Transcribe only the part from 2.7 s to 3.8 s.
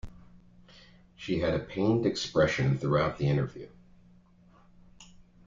throughout the interview.